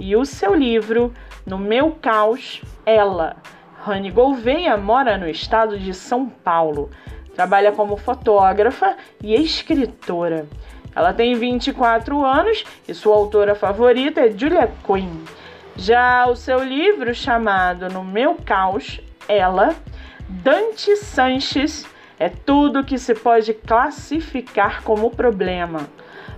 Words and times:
e 0.00 0.16
o 0.16 0.24
seu 0.24 0.54
livro 0.54 1.12
No 1.46 1.58
Meu 1.58 1.92
Caos, 1.92 2.62
Ela. 2.86 3.36
Rani 3.82 4.10
Gouveia 4.10 4.76
mora 4.76 5.16
no 5.16 5.28
estado 5.28 5.78
de 5.78 5.94
São 5.94 6.26
Paulo. 6.26 6.90
Trabalha 7.34 7.70
como 7.72 7.96
fotógrafa 7.96 8.96
e 9.22 9.34
escritora. 9.34 10.46
Ela 10.96 11.12
tem 11.12 11.34
24 11.34 12.24
anos 12.24 12.64
e 12.88 12.94
sua 12.94 13.14
autora 13.14 13.54
favorita 13.54 14.22
é 14.22 14.30
Julia 14.30 14.70
Quinn. 14.84 15.24
Já 15.76 16.26
o 16.26 16.34
seu 16.34 16.64
livro 16.64 17.14
chamado 17.14 17.88
No 17.88 18.02
Meu 18.02 18.36
Caos, 18.44 19.00
Ela, 19.28 19.74
Dante 20.28 20.96
Sanches 20.96 21.86
é 22.18 22.28
tudo 22.28 22.84
que 22.84 22.98
se 22.98 23.14
pode 23.14 23.54
classificar 23.54 24.82
como 24.82 25.10
problema 25.10 25.88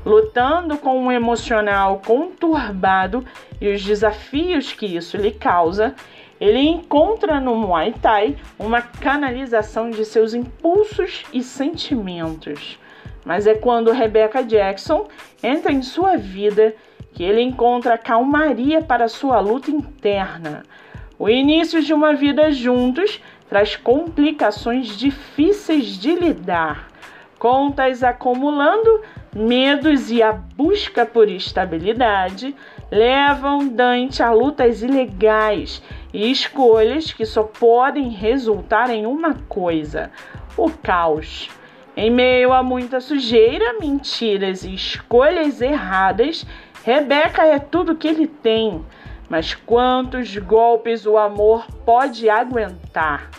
lutando 0.04 0.76
com 0.76 0.98
um 0.98 1.12
emocional 1.12 2.00
conturbado 2.04 3.24
e 3.60 3.72
os 3.72 3.82
desafios 3.82 4.72
que 4.72 4.86
isso 4.86 5.16
lhe 5.16 5.30
causa, 5.30 5.94
ele 6.40 6.58
encontra 6.58 7.40
no 7.40 7.54
Muay 7.54 7.94
Thai 8.02 8.36
uma 8.58 8.82
canalização 8.82 9.90
de 9.90 10.04
seus 10.04 10.34
impulsos 10.34 11.22
e 11.32 11.42
sentimentos. 11.42 12.78
Mas 13.24 13.46
é 13.46 13.54
quando 13.54 13.92
Rebecca 13.92 14.42
Jackson 14.42 15.06
entra 15.42 15.70
em 15.70 15.82
sua 15.82 16.16
vida 16.16 16.74
que 17.12 17.22
ele 17.22 17.40
encontra 17.40 17.96
calmaria 17.98 18.82
para 18.82 19.06
sua 19.06 19.38
luta 19.38 19.70
interna. 19.70 20.64
O 21.18 21.28
início 21.28 21.80
de 21.80 21.94
uma 21.94 22.14
vida 22.14 22.50
juntos 22.50 23.20
traz 23.48 23.76
complicações 23.76 24.96
difíceis 24.96 25.98
de 25.98 26.14
lidar, 26.14 26.88
contas 27.42 28.04
acumulando 28.04 29.00
Medos 29.34 30.12
e 30.12 30.22
a 30.22 30.32
busca 30.32 31.04
por 31.04 31.28
estabilidade 31.28 32.54
levam 32.88 33.66
Dante 33.66 34.22
a 34.22 34.30
lutas 34.30 34.80
ilegais 34.80 35.82
e 36.14 36.30
escolhas 36.30 37.12
que 37.12 37.26
só 37.26 37.42
podem 37.42 38.10
resultar 38.10 38.90
em 38.90 39.06
uma 39.06 39.34
coisa: 39.48 40.12
o 40.56 40.70
caos. 40.70 41.50
Em 41.96 42.10
meio 42.10 42.52
a 42.52 42.62
muita 42.62 43.00
sujeira, 43.00 43.78
mentiras 43.80 44.64
e 44.64 44.74
escolhas 44.74 45.60
erradas, 45.60 46.46
Rebeca 46.84 47.44
é 47.44 47.58
tudo 47.58 47.96
que 47.96 48.06
ele 48.06 48.26
tem. 48.26 48.84
Mas 49.28 49.54
quantos 49.54 50.36
golpes 50.36 51.06
o 51.06 51.16
amor 51.16 51.66
pode 51.86 52.28
aguentar? 52.28 53.30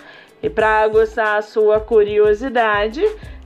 E 0.42 0.50
para 0.50 0.82
aguçar 0.82 1.38
a 1.38 1.42
sua 1.42 1.80
curiosidade, 1.80 3.02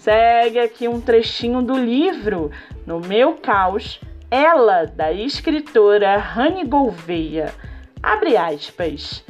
Segue 0.08 0.58
aqui 0.58 0.88
um 0.88 1.02
trechinho 1.02 1.62
do 1.62 1.78
livro 1.78 2.50
No 2.86 3.02
Meu 3.02 3.34
Caos, 3.34 4.00
Ela, 4.32 4.86
da 4.86 5.12
escritora 5.12 6.16
Rani 6.16 6.64
Gouveia. 6.64 7.54
Abre 8.02 8.38
aspas. 8.38 9.22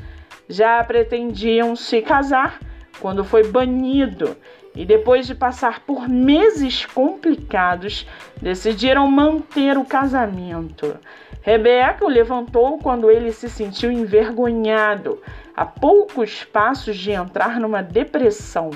Já 0.48 0.84
pretendiam 0.84 1.76
se 1.76 2.04
casar 2.04 2.60
quando 3.00 3.26
foi 3.26 3.48
banido 3.48 4.38
e 4.76 4.86
depois 4.86 5.26
de 5.26 5.34
passar 5.34 5.80
por 5.80 6.08
meses 6.08 6.86
complicados, 6.86 8.06
decidiram 8.40 9.10
manter 9.10 9.80
o 9.80 9.84
casamento. 9.84 10.96
Rebeca 11.42 12.06
o 12.06 12.08
levantou 12.08 12.78
quando 12.78 13.10
ele 13.10 13.32
se 13.32 13.50
sentiu 13.50 13.92
envergonhado, 13.92 15.20
a 15.56 15.66
poucos 15.66 16.44
passos 16.44 16.96
de 16.96 17.10
entrar 17.10 17.60
numa 17.60 17.82
depressão 17.82 18.70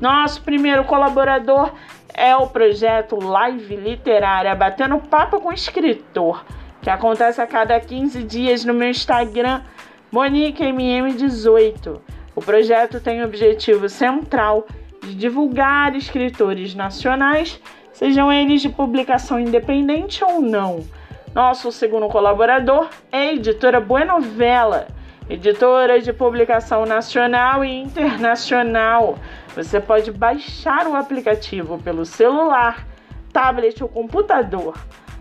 Nosso 0.00 0.42
primeiro 0.42 0.84
colaborador 0.84 1.72
é 2.12 2.36
o 2.36 2.46
projeto 2.46 3.16
Live 3.16 3.76
Literária 3.76 4.54
Batendo 4.54 4.98
Papo 4.98 5.40
com 5.40 5.52
Escritor, 5.52 6.44
que 6.82 6.90
acontece 6.90 7.40
a 7.40 7.46
cada 7.46 7.80
15 7.80 8.22
dias 8.22 8.64
no 8.64 8.74
meu 8.74 8.90
Instagram, 8.90 9.62
MoniqueMM18. 10.12 11.98
O 12.34 12.42
projeto 12.42 13.00
tem 13.00 13.22
o 13.22 13.24
objetivo 13.24 13.88
central 13.88 14.66
de 15.06 15.14
divulgar 15.14 15.94
escritores 15.94 16.74
nacionais, 16.74 17.60
sejam 17.92 18.32
eles 18.32 18.60
de 18.60 18.68
publicação 18.68 19.38
independente 19.38 20.24
ou 20.24 20.40
não. 20.40 20.84
Nosso 21.32 21.70
segundo 21.70 22.08
colaborador 22.08 22.88
é 23.12 23.28
a 23.28 23.32
editora 23.34 23.80
Buenovela, 23.80 24.88
editora 25.30 26.00
de 26.00 26.12
publicação 26.12 26.84
nacional 26.84 27.64
e 27.64 27.72
internacional. 27.72 29.16
Você 29.54 29.80
pode 29.80 30.10
baixar 30.10 30.86
o 30.86 30.96
aplicativo 30.96 31.78
pelo 31.78 32.04
celular, 32.04 32.86
tablet 33.32 33.82
ou 33.82 33.88
computador. 33.88 34.76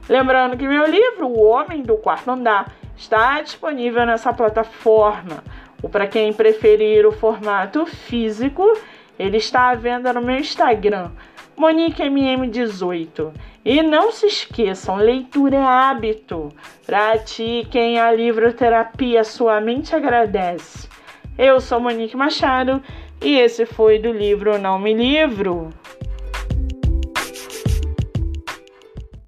Lembrando 0.09 0.57
que 0.57 0.67
meu 0.67 0.85
livro, 0.85 1.27
O 1.27 1.43
Homem 1.43 1.81
do 1.81 1.97
Quarto 1.97 2.31
Andar, 2.31 2.73
está 2.95 3.41
disponível 3.41 4.05
nessa 4.05 4.31
plataforma. 4.31 5.43
Ou 5.83 5.89
para 5.89 6.07
quem 6.07 6.31
preferir 6.31 7.05
o 7.05 7.11
formato 7.11 7.85
físico, 7.85 8.65
ele 9.17 9.37
está 9.37 9.69
à 9.69 9.75
venda 9.75 10.11
no 10.13 10.21
meu 10.21 10.37
Instagram, 10.37 11.11
MoniqueMM18. 11.57 13.31
E 13.63 13.81
não 13.81 14.11
se 14.11 14.27
esqueçam, 14.27 14.97
leitura 14.97 15.55
é 15.55 15.63
hábito. 15.63 16.53
Pratiquem 16.85 17.99
a 17.99 18.11
livroterapia, 18.11 19.23
sua 19.23 19.59
mente 19.59 19.95
agradece. 19.95 20.87
Eu 21.37 21.59
sou 21.59 21.79
Monique 21.79 22.15
Machado 22.15 22.81
e 23.21 23.37
esse 23.37 23.65
foi 23.65 23.97
do 23.97 24.11
livro 24.11 24.57
Não 24.59 24.77
Me 24.77 24.93
Livro. 24.93 25.73